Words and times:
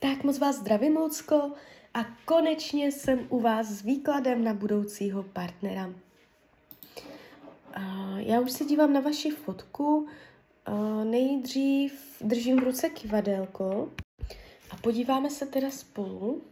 Tak 0.00 0.24
moc 0.24 0.38
vás 0.38 0.56
zdravím, 0.56 0.96
Lucko, 0.96 1.52
a 1.94 2.04
konečně 2.24 2.92
jsem 2.92 3.26
u 3.28 3.40
vás 3.40 3.66
s 3.66 3.82
výkladem 3.82 4.44
na 4.44 4.54
budoucího 4.54 5.22
partnera. 5.22 5.94
Já 8.16 8.40
už 8.40 8.52
se 8.52 8.64
dívám 8.64 8.92
na 8.92 9.00
vaši 9.00 9.30
fotku. 9.30 10.08
Nejdřív 11.04 12.16
držím 12.20 12.56
v 12.60 12.64
ruce 12.64 12.88
kivadélko 12.88 13.92
a 14.70 14.76
podíváme 14.76 15.30
se 15.30 15.46
teda 15.46 15.70
spolu. 15.70 16.42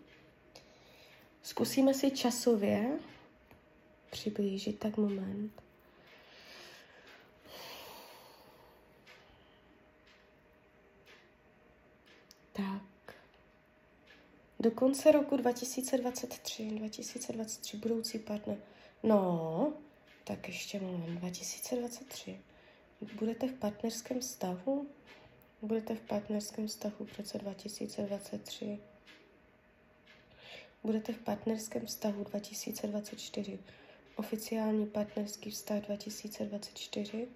Zkusíme 1.42 1.94
si 1.94 2.10
časově 2.10 2.98
přiblížit 4.10 4.78
tak 4.78 4.96
moment. 4.96 5.52
Tak. 12.52 12.82
Do 14.64 14.70
konce 14.70 15.12
roku 15.12 15.36
2023, 15.36 16.70
2023 16.70 17.76
budoucí 17.76 18.18
partner. 18.18 18.56
No, 19.02 19.72
tak 20.24 20.48
ještě 20.48 20.80
moment, 20.80 21.18
2023. 21.18 22.40
Budete 23.18 23.48
v 23.48 23.52
partnerském 23.52 24.20
vztahu? 24.20 24.86
Budete 25.62 25.94
v 25.94 26.00
partnerském 26.00 26.66
vztahu 26.66 27.04
v 27.04 27.18
roce 27.18 27.38
2023. 27.38 28.78
Budete 30.84 31.12
v 31.12 31.18
partnerském 31.18 31.86
vztahu 31.86 32.24
2024. 32.24 33.58
Oficiální 34.16 34.86
partnerský 34.86 35.50
vztah 35.50 35.80
2024. 35.80 37.28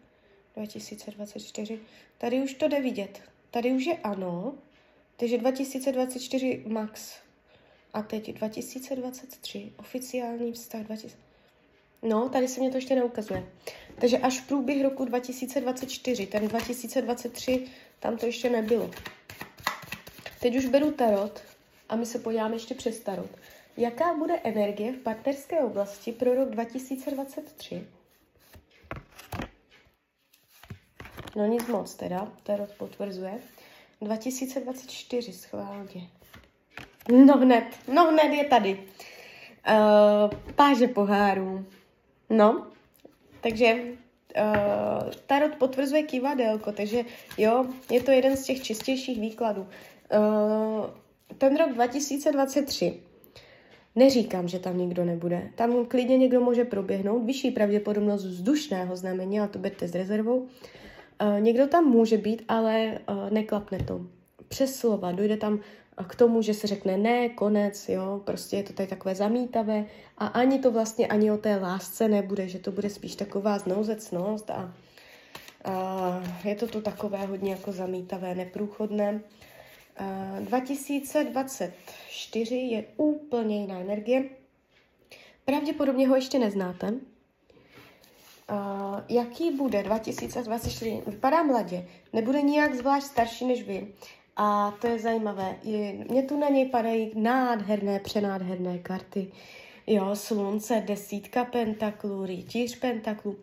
2024. 0.56 1.80
Tady 2.18 2.42
už 2.42 2.54
to 2.54 2.68
jde 2.68 2.80
vidět. 2.82 3.22
Tady 3.50 3.72
už 3.72 3.86
je 3.86 3.98
ano, 3.98 4.54
takže 5.16 5.38
2024 5.38 6.64
max. 6.66 7.27
A 7.92 8.02
teď 8.02 8.32
2023, 8.32 9.72
oficiální 9.76 10.52
vztah 10.52 10.82
2000. 10.82 11.16
No, 12.02 12.28
tady 12.28 12.48
se 12.48 12.60
mě 12.60 12.70
to 12.70 12.76
ještě 12.76 12.94
neukazuje. 12.94 13.46
Takže 14.00 14.18
až 14.18 14.40
v 14.40 14.46
průběh 14.46 14.82
roku 14.82 15.04
2024, 15.04 16.26
tady 16.26 16.48
2023, 16.48 17.66
tam 18.00 18.16
to 18.16 18.26
ještě 18.26 18.50
nebylo. 18.50 18.90
Teď 20.40 20.56
už 20.56 20.66
beru 20.66 20.92
tarot 20.92 21.42
a 21.88 21.96
my 21.96 22.06
se 22.06 22.18
podíváme 22.18 22.54
ještě 22.54 22.74
přes 22.74 23.00
tarot. 23.00 23.30
Jaká 23.76 24.14
bude 24.14 24.40
energie 24.44 24.92
v 24.92 24.98
partnerské 24.98 25.60
oblasti 25.60 26.12
pro 26.12 26.34
rok 26.34 26.50
2023? 26.50 27.86
No 31.36 31.46
nic 31.46 31.66
moc 31.66 31.94
teda, 31.94 32.32
tarot 32.42 32.70
potvrzuje. 32.70 33.40
2024 34.00 35.32
schválně. 35.32 36.10
No 37.08 37.38
hned, 37.38 37.64
no 37.94 38.10
hned 38.10 38.34
je 38.34 38.44
tady. 38.44 38.78
Uh, 39.68 40.38
páže 40.54 40.88
pohárů. 40.88 41.64
No, 42.30 42.66
takže 43.40 43.74
uh, 43.74 45.10
Tarot 45.26 45.54
potvrzuje 45.54 46.02
kivadelko, 46.02 46.72
takže 46.72 47.04
jo, 47.38 47.66
je 47.90 48.02
to 48.02 48.10
jeden 48.10 48.36
z 48.36 48.44
těch 48.44 48.62
čistějších 48.62 49.20
výkladů. 49.20 49.60
Uh, 49.60 50.86
ten 51.38 51.56
rok 51.56 51.72
2023. 51.72 53.00
Neříkám, 53.96 54.48
že 54.48 54.58
tam 54.58 54.78
nikdo 54.78 55.04
nebude. 55.04 55.50
Tam 55.54 55.86
klidně 55.86 56.18
někdo 56.18 56.40
může 56.40 56.64
proběhnout. 56.64 57.24
Vyšší 57.24 57.50
pravděpodobnost 57.50 58.24
vzdušného 58.24 58.96
znamení, 58.96 59.40
ale 59.40 59.48
to 59.48 59.58
berte 59.58 59.88
s 59.88 59.94
rezervou. 59.94 60.38
Uh, 60.38 60.48
někdo 61.40 61.66
tam 61.66 61.84
může 61.84 62.18
být, 62.18 62.42
ale 62.48 62.98
uh, 63.08 63.30
neklapne 63.30 63.78
to. 63.78 64.00
Přes 64.48 64.76
slova 64.76 65.12
dojde 65.12 65.36
tam 65.36 65.60
k 66.04 66.14
tomu, 66.14 66.42
že 66.42 66.54
se 66.54 66.66
řekne 66.66 66.96
ne, 66.96 67.28
konec, 67.28 67.88
jo, 67.88 68.20
prostě 68.24 68.56
je 68.56 68.62
to 68.62 68.72
tady 68.72 68.88
takové 68.88 69.14
zamítavé 69.14 69.84
a 70.18 70.26
ani 70.26 70.58
to 70.58 70.70
vlastně 70.70 71.06
ani 71.06 71.30
o 71.30 71.36
té 71.36 71.56
lásce 71.56 72.08
nebude, 72.08 72.48
že 72.48 72.58
to 72.58 72.72
bude 72.72 72.90
spíš 72.90 73.16
taková 73.16 73.58
znouzecnost 73.58 74.50
a, 74.50 74.74
a 75.64 76.22
je 76.44 76.54
to 76.54 76.66
tu 76.66 76.80
takové 76.80 77.26
hodně 77.26 77.50
jako 77.50 77.72
zamítavé, 77.72 78.34
neprůchodné. 78.34 79.20
A 79.96 80.36
2024 80.40 82.56
je 82.56 82.84
úplně 82.96 83.60
jiná 83.60 83.80
energie. 83.80 84.24
Pravděpodobně 85.44 86.08
ho 86.08 86.16
ještě 86.16 86.38
neznáte. 86.38 86.94
Uh, 88.50 89.00
jaký 89.08 89.50
bude 89.50 89.82
2024? 89.82 91.02
Vypadá 91.06 91.42
mladě, 91.42 91.88
nebude 92.12 92.42
nijak 92.42 92.74
zvlášť 92.74 93.06
starší 93.06 93.44
než 93.44 93.62
vy. 93.62 93.86
A 94.40 94.74
to 94.80 94.86
je 94.86 94.98
zajímavé. 94.98 95.56
Je, 95.62 95.92
mě 95.92 96.22
tu 96.22 96.38
na 96.38 96.48
něj 96.48 96.68
padají 96.68 97.10
nádherné, 97.14 98.00
přenádherné 98.00 98.78
karty. 98.78 99.32
Jo, 99.86 100.10
slunce, 100.14 100.82
desítka 100.86 101.44
pentaklů, 101.44 102.26
rytíř 102.26 102.78
pentaklů. 102.78 103.36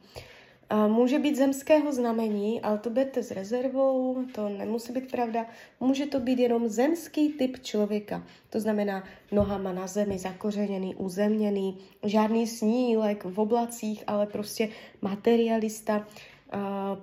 A 0.70 0.88
může 0.88 1.20
být 1.20 1.36
zemského 1.36 1.92
znamení, 1.94 2.62
ale 2.62 2.78
to 2.78 2.90
berte 2.90 3.24
s 3.24 3.32
rezervou, 3.32 4.26
to 4.36 4.50
nemusí 4.50 4.94
být 4.94 5.12
pravda. 5.12 5.46
Může 5.80 6.06
to 6.06 6.20
být 6.20 6.40
jenom 6.40 6.70
zemský 6.70 7.30
typ 7.30 7.64
člověka. 7.64 8.24
To 8.50 8.60
znamená 8.60 9.04
nohama 9.32 9.74
na 9.74 9.88
zemi, 9.88 10.20
zakořeněný, 10.20 10.96
uzemněný, 10.96 11.78
žádný 12.04 12.48
snílek 12.48 13.26
v 13.26 13.40
oblacích, 13.40 14.04
ale 14.08 14.26
prostě 14.26 14.70
materialista 15.02 16.08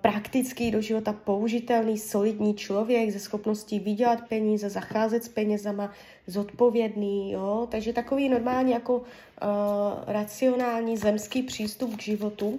praktický 0.01 0.71
do 0.71 0.81
života 0.81 1.13
použitelný, 1.13 1.99
solidní 1.99 2.55
člověk 2.55 3.11
ze 3.11 3.19
schopností 3.19 3.81
vydělat 3.81 4.29
peníze, 4.29 4.71
zacházet 4.71 5.25
s 5.25 5.29
penězama, 5.29 5.93
zodpovědný, 6.27 7.33
jo? 7.33 7.69
takže 7.71 7.93
takový 7.93 8.29
normální 8.29 8.73
jako 8.73 8.97
uh, 8.97 9.05
racionální 10.07 10.97
zemský 10.97 11.43
přístup 11.43 11.97
k 11.97 12.03
životu. 12.03 12.59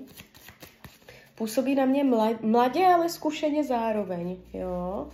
Působí 1.35 1.75
na 1.75 1.85
mě 1.85 2.03
mladě, 2.41 2.85
ale 2.85 3.09
zkušeně 3.09 3.63
zároveň, 3.63 4.37
jo. 4.53 5.07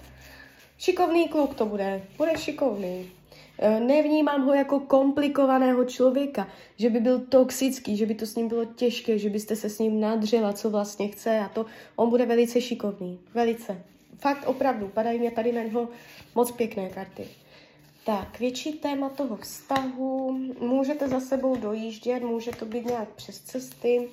Šikovný 0.77 1.29
kluk 1.29 1.55
to 1.55 1.65
bude, 1.65 2.01
bude 2.17 2.37
šikovný. 2.37 3.18
Eh, 3.61 3.79
nevnímám 3.79 4.45
ho 4.45 4.53
jako 4.53 4.79
komplikovaného 4.79 5.85
člověka, 5.85 6.47
že 6.77 6.89
by 6.89 6.99
byl 6.99 7.19
toxický, 7.19 7.97
že 7.97 8.05
by 8.05 8.15
to 8.15 8.25
s 8.25 8.35
ním 8.35 8.47
bylo 8.47 8.65
těžké, 8.65 9.17
že 9.17 9.29
byste 9.29 9.55
se 9.55 9.69
s 9.69 9.79
ním 9.79 9.99
nadřela, 9.99 10.53
co 10.53 10.69
vlastně 10.69 11.07
chce 11.07 11.39
a 11.39 11.49
to. 11.49 11.65
On 11.95 12.09
bude 12.09 12.25
velice 12.25 12.61
šikovný, 12.61 13.19
velice. 13.33 13.83
Fakt 14.17 14.47
opravdu, 14.47 14.87
padají 14.87 15.19
mě 15.19 15.31
tady 15.31 15.51
na 15.51 15.63
něho 15.63 15.89
moc 16.35 16.51
pěkné 16.51 16.89
karty. 16.89 17.27
Tak, 18.05 18.39
větší 18.39 18.73
téma 18.73 19.09
toho 19.09 19.35
vztahu, 19.35 20.39
můžete 20.59 21.07
za 21.07 21.19
sebou 21.19 21.55
dojíždět, 21.55 22.23
může 22.23 22.51
to 22.51 22.65
být 22.65 22.85
nějak 22.85 23.09
přes 23.09 23.41
cesty, 23.41 24.09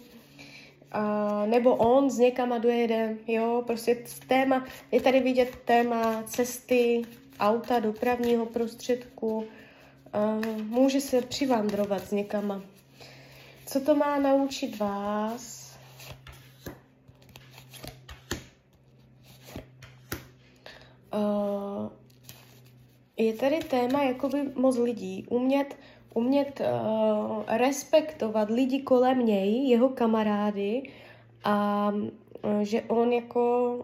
a, 0.92 1.46
nebo 1.46 1.76
on 1.76 2.10
s 2.10 2.18
někama 2.18 2.58
dojede, 2.58 3.16
jo, 3.28 3.62
prostě 3.66 4.04
téma, 4.28 4.66
je 4.92 5.00
tady 5.00 5.20
vidět 5.20 5.56
téma 5.64 6.22
cesty, 6.22 7.02
auta, 7.40 7.78
dopravního 7.80 8.46
prostředku, 8.46 9.44
může 10.62 11.00
se 11.00 11.22
přivandrovat 11.22 12.04
s 12.08 12.10
někama. 12.10 12.62
Co 13.66 13.80
to 13.80 13.94
má 13.94 14.18
naučit 14.18 14.78
vás? 14.78 15.66
Je 23.16 23.32
tady 23.32 23.58
téma 23.58 24.02
jakoby 24.02 24.38
moc 24.54 24.76
lidí. 24.78 25.26
Umět, 25.30 25.76
umět 26.14 26.60
respektovat 27.48 28.50
lidi 28.50 28.82
kolem 28.82 29.26
něj, 29.26 29.68
jeho 29.68 29.88
kamarády 29.88 30.82
a 31.44 31.92
že 32.62 32.82
on 32.82 33.12
jako 33.12 33.76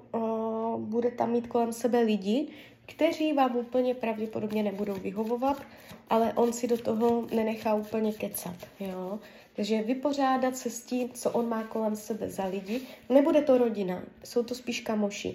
bude 0.78 1.10
tam 1.10 1.30
mít 1.30 1.46
kolem 1.46 1.72
sebe 1.72 2.00
lidi, 2.00 2.48
kteří 2.87 3.32
vám 3.32 3.56
úplně 3.56 3.94
pravděpodobně 3.94 4.62
nebudou 4.62 4.94
vyhovovat, 4.94 5.62
ale 6.11 6.32
on 6.32 6.52
si 6.52 6.67
do 6.67 6.79
toho 6.79 7.26
nenechá 7.34 7.75
úplně 7.75 8.12
kecat. 8.12 8.56
Jo? 8.81 9.19
Takže 9.56 9.82
vypořádat 9.82 10.56
se 10.56 10.70
s 10.70 10.82
tím, 10.82 11.11
co 11.11 11.31
on 11.31 11.49
má 11.49 11.64
kolem 11.64 11.96
sebe 11.96 12.31
za 12.31 12.46
lidi. 12.46 12.81
Nebude 13.08 13.43
to 13.43 13.58
rodina, 13.58 14.02
jsou 14.25 14.43
to 14.43 14.55
spíš 14.55 14.81
kamoši. 14.81 15.34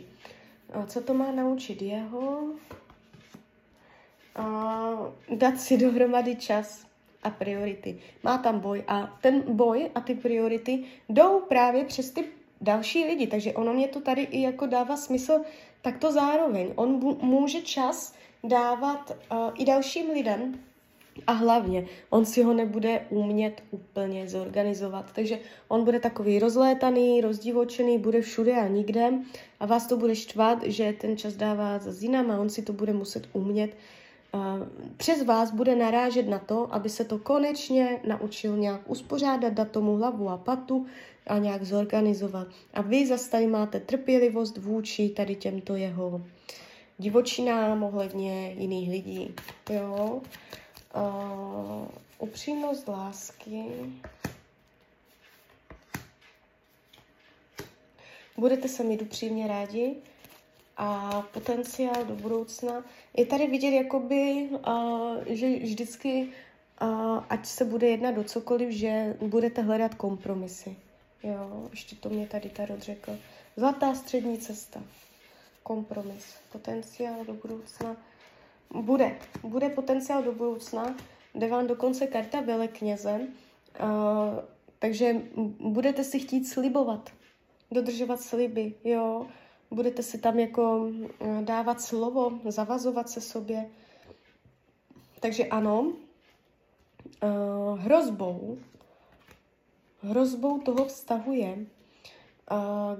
A 0.73 0.85
co 0.85 1.01
to 1.01 1.13
má 1.13 1.31
naučit 1.31 1.81
jeho? 1.81 2.43
A 4.35 4.89
dát 5.35 5.59
si 5.59 5.77
dohromady 5.77 6.35
čas 6.35 6.85
a 7.23 7.29
priority. 7.29 7.99
Má 8.23 8.37
tam 8.37 8.59
boj 8.59 8.83
a 8.87 9.17
ten 9.21 9.43
boj 9.55 9.91
a 9.95 10.01
ty 10.01 10.15
priority 10.15 10.83
jdou 11.09 11.39
právě 11.39 11.85
přes 11.85 12.11
ty 12.11 12.23
další 12.67 13.05
lidi, 13.05 13.27
takže 13.27 13.53
ono 13.53 13.73
mě 13.73 13.87
to 13.87 13.99
tady 13.99 14.21
i 14.21 14.41
jako 14.41 14.65
dává 14.65 14.97
smysl 14.97 15.41
tak 15.81 15.97
to 15.97 16.11
zároveň. 16.11 16.73
On 16.75 17.17
může 17.21 17.61
čas 17.61 18.13
dávat 18.43 19.11
uh, 19.11 19.37
i 19.55 19.65
dalším 19.65 20.09
lidem 20.11 20.59
a 21.27 21.31
hlavně 21.31 21.85
on 22.09 22.25
si 22.25 22.43
ho 22.43 22.53
nebude 22.53 23.07
umět 23.09 23.63
úplně 23.71 24.27
zorganizovat. 24.27 25.05
Takže 25.15 25.39
on 25.67 25.83
bude 25.83 25.99
takový 25.99 26.39
rozlétaný, 26.39 27.21
rozdivočený, 27.21 27.97
bude 27.97 28.21
všude 28.21 28.53
a 28.53 28.67
nikde 28.67 29.13
a 29.59 29.65
vás 29.65 29.87
to 29.87 29.97
bude 29.97 30.15
štvat, 30.15 30.63
že 30.63 30.93
ten 30.93 31.17
čas 31.17 31.33
dává 31.33 31.79
za 31.79 31.91
zinama 31.91 32.35
a 32.35 32.39
on 32.39 32.49
si 32.49 32.61
to 32.61 32.73
bude 32.73 32.93
muset 32.93 33.29
umět 33.33 33.71
přes 34.97 35.23
vás 35.23 35.51
bude 35.51 35.75
narážet 35.75 36.27
na 36.27 36.39
to, 36.39 36.73
aby 36.73 36.89
se 36.89 37.05
to 37.05 37.19
konečně 37.19 38.01
naučil 38.07 38.57
nějak 38.57 38.89
uspořádat, 38.89 39.53
dát 39.53 39.71
tomu 39.71 39.95
hlavu 39.95 40.29
a 40.29 40.37
patu 40.37 40.85
a 41.27 41.37
nějak 41.37 41.63
zorganizovat. 41.63 42.47
A 42.73 42.81
vy 42.81 43.07
zase 43.07 43.31
tady 43.31 43.47
máte 43.47 43.79
trpělivost 43.79 44.57
vůči 44.57 45.09
tady 45.09 45.35
těmto 45.35 45.75
jeho 45.75 46.21
divočinám 46.97 47.83
ohledně 47.83 48.53
jiných 48.57 48.89
lidí. 48.89 49.35
Jo? 49.69 50.21
Uh, 50.95 51.87
upřímnost 52.19 52.87
lásky. 52.87 53.63
Budete 58.37 58.67
se 58.67 58.83
mít 58.83 59.01
upřímně 59.01 59.47
rádi 59.47 59.95
a 60.77 61.21
potenciál 61.33 62.05
do 62.05 62.15
budoucna. 62.15 62.83
Je 63.17 63.25
tady 63.25 63.47
vidět, 63.47 63.71
jakoby, 63.71 64.49
uh, 64.67 65.17
že 65.25 65.55
vždycky, 65.55 66.29
uh, 66.81 67.23
ať 67.29 67.45
se 67.45 67.65
bude 67.65 67.87
jednat 67.87 68.11
do 68.11 68.23
cokoliv, 68.23 68.69
že 68.69 69.17
budete 69.21 69.61
hledat 69.61 69.95
kompromisy. 69.95 70.75
Jo, 71.23 71.67
ještě 71.71 71.95
to 71.95 72.09
mě 72.09 72.27
tady 72.27 72.49
Tarot 72.49 72.81
řekl. 72.81 73.17
Zlatá 73.55 73.95
střední 73.95 74.37
cesta. 74.37 74.83
Kompromis. 75.63 76.35
Potenciál 76.51 77.25
do 77.25 77.33
budoucna. 77.33 77.97
Bude. 78.73 79.17
Bude 79.43 79.69
potenciál 79.69 80.23
do 80.23 80.31
budoucna. 80.31 80.95
Jde 81.35 81.47
vám 81.47 81.67
dokonce 81.67 82.07
karta 82.07 82.41
velekněze. 82.41 83.19
Uh, 83.19 84.39
takže 84.79 85.15
budete 85.59 86.03
si 86.03 86.19
chtít 86.19 86.45
slibovat. 86.45 87.09
Dodržovat 87.71 88.21
sliby, 88.21 88.73
jo. 88.83 89.27
Budete 89.71 90.03
si 90.03 90.17
tam 90.17 90.39
jako 90.39 90.91
dávat 91.41 91.81
slovo, 91.81 92.39
zavazovat 92.45 93.09
se 93.09 93.21
sobě. 93.21 93.69
Takže 95.19 95.45
ano, 95.45 95.79
uh, 95.81 97.79
hrozbou 97.79 98.57
hrozbou 100.01 100.59
toho 100.59 100.85
vztahu 100.85 101.33
je, 101.33 101.57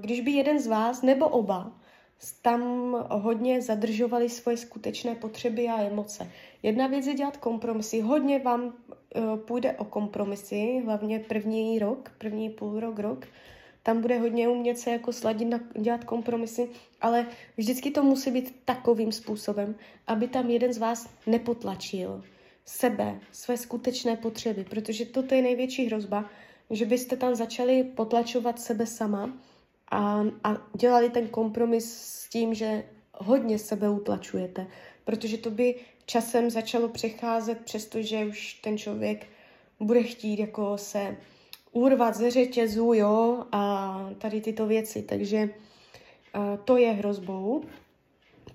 když 0.00 0.20
by 0.20 0.30
jeden 0.30 0.60
z 0.60 0.66
vás 0.66 1.02
nebo 1.02 1.28
oba 1.28 1.72
tam 2.42 2.92
hodně 3.10 3.62
zadržovali 3.62 4.28
svoje 4.28 4.56
skutečné 4.56 5.14
potřeby 5.14 5.68
a 5.68 5.82
emoce. 5.82 6.30
Jedna 6.62 6.86
věc 6.86 7.06
je 7.06 7.14
dělat 7.14 7.36
kompromisy. 7.36 8.00
Hodně 8.00 8.38
vám 8.38 8.72
půjde 9.46 9.72
o 9.72 9.84
kompromisy, 9.84 10.82
hlavně 10.84 11.18
první 11.18 11.78
rok, 11.78 12.12
první 12.18 12.50
půl 12.50 12.80
rok, 12.80 12.98
rok. 12.98 13.26
Tam 13.88 14.00
bude 14.00 14.18
hodně 14.18 14.48
umět 14.48 14.78
se 14.78 14.90
jako 14.90 15.12
sladit, 15.12 15.48
na, 15.48 15.60
dělat 15.78 16.04
kompromisy, 16.04 16.68
ale 17.00 17.26
vždycky 17.56 17.90
to 17.90 18.02
musí 18.02 18.30
být 18.30 18.56
takovým 18.64 19.12
způsobem, 19.12 19.74
aby 20.06 20.28
tam 20.28 20.50
jeden 20.50 20.72
z 20.72 20.78
vás 20.78 21.10
nepotlačil 21.26 22.22
sebe, 22.64 23.20
své 23.32 23.56
skutečné 23.56 24.16
potřeby, 24.16 24.64
protože 24.64 25.04
toto 25.04 25.34
je 25.34 25.42
největší 25.42 25.86
hrozba, 25.86 26.30
že 26.70 26.84
byste 26.84 27.16
tam 27.16 27.34
začali 27.34 27.84
potlačovat 27.84 28.60
sebe 28.60 28.86
sama 28.86 29.32
a, 29.90 30.24
a 30.44 30.56
dělali 30.76 31.10
ten 31.10 31.28
kompromis 31.28 31.94
s 31.94 32.28
tím, 32.28 32.54
že 32.54 32.84
hodně 33.14 33.58
sebe 33.58 33.90
utlačujete, 33.90 34.66
protože 35.04 35.38
to 35.38 35.50
by 35.50 35.74
časem 36.06 36.50
začalo 36.50 36.88
přecházet, 36.88 37.60
přestože 37.64 38.26
už 38.26 38.54
ten 38.54 38.78
člověk 38.78 39.26
bude 39.80 40.02
chtít 40.02 40.38
jako 40.38 40.78
se 40.78 41.16
urvat 41.78 42.14
ze 42.14 42.30
řetězu, 42.30 42.92
jo, 42.92 43.44
a 43.52 44.10
tady 44.18 44.40
tyto 44.40 44.66
věci, 44.66 45.02
takže 45.02 45.50
a 46.34 46.56
to 46.64 46.76
je 46.76 46.92
hrozbou 46.92 47.62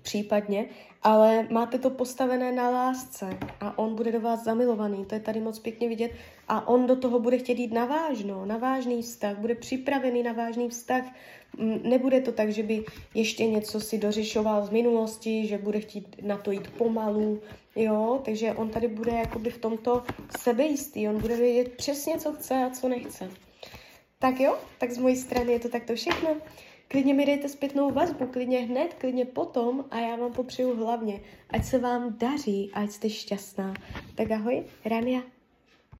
případně, 0.04 0.66
ale 1.02 1.46
máte 1.50 1.78
to 1.78 1.90
postavené 1.90 2.52
na 2.52 2.70
lásce 2.70 3.38
a 3.60 3.78
on 3.78 3.94
bude 3.94 4.12
do 4.12 4.20
vás 4.20 4.44
zamilovaný, 4.44 5.04
to 5.04 5.14
je 5.14 5.20
tady 5.20 5.40
moc 5.40 5.58
pěkně 5.58 5.88
vidět 5.88 6.10
a 6.48 6.68
on 6.68 6.86
do 6.86 6.96
toho 6.96 7.18
bude 7.20 7.38
chtět 7.38 7.58
jít 7.58 7.72
na 7.72 7.84
vážno, 7.84 8.46
na 8.46 8.56
vážný 8.56 9.02
vztah, 9.02 9.38
bude 9.38 9.54
připravený 9.54 10.22
na 10.22 10.32
vážný 10.32 10.68
vztah, 10.68 11.04
mm, 11.58 11.80
nebude 11.82 12.20
to 12.20 12.32
tak, 12.32 12.50
že 12.50 12.62
by 12.62 12.84
ještě 13.14 13.46
něco 13.46 13.80
si 13.80 13.98
dořešoval 13.98 14.66
z 14.66 14.70
minulosti, 14.70 15.46
že 15.46 15.58
bude 15.58 15.80
chtít 15.80 16.16
na 16.22 16.36
to 16.36 16.50
jít 16.50 16.70
pomalu, 16.70 17.40
jo, 17.76 18.20
takže 18.24 18.52
on 18.52 18.68
tady 18.68 18.88
bude 18.88 19.12
jakoby 19.12 19.50
v 19.50 19.58
tomto 19.58 20.02
sebejistý, 20.40 21.08
on 21.08 21.20
bude 21.20 21.36
vědět 21.36 21.72
přesně, 21.72 22.18
co 22.18 22.32
chce 22.32 22.54
a 22.54 22.70
co 22.70 22.88
nechce. 22.88 23.30
Tak 24.18 24.40
jo, 24.40 24.58
tak 24.78 24.90
z 24.90 24.98
mojí 24.98 25.16
strany 25.16 25.52
je 25.52 25.60
to 25.60 25.68
takto 25.68 25.94
všechno. 25.94 26.36
Klidně 26.88 27.14
mi 27.14 27.26
dejte 27.26 27.48
zpětnou 27.48 27.90
vazbu, 27.90 28.26
klidně 28.26 28.58
hned, 28.58 28.94
klidně 28.94 29.24
potom 29.24 29.84
a 29.90 29.98
já 29.98 30.16
vám 30.16 30.32
popřeju 30.32 30.76
hlavně, 30.76 31.20
ať 31.50 31.64
se 31.64 31.78
vám 31.78 32.18
daří, 32.18 32.70
ať 32.74 32.90
jste 32.90 33.10
šťastná. 33.10 33.74
Tak 34.14 34.30
ahoj, 34.30 34.64
Rania. 34.84 35.33